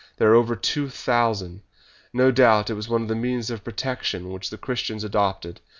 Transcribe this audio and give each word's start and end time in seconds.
"There 0.17 0.31
are 0.31 0.35
over 0.35 0.55
two 0.55 0.89
thousand. 0.89 1.61
No 2.11 2.31
doubt 2.31 2.71
it 2.71 2.73
was 2.73 2.89
one 2.89 3.03
of 3.03 3.07
the 3.07 3.13
means 3.13 3.51
of 3.51 3.63
protection 3.63 4.31
which 4.31 4.49
the 4.49 4.57
Christians 4.57 5.03
adopted. 5.03 5.61